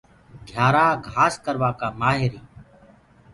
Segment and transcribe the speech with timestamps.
[0.47, 2.49] گهيآرآ گھآس ڪروآ ڪآ مآهر هينٚ۔